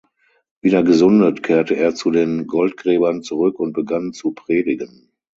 Wieder 0.61 0.81
gesundet 0.81 1.43
kehrte 1.43 1.75
er 1.75 1.93
zu 1.93 2.09
den 2.09 2.47
Goldgräbern 2.47 3.21
zurück 3.21 3.59
und 3.59 3.73
begann 3.73 4.13
zu 4.13 4.31
predigen. 4.31 5.11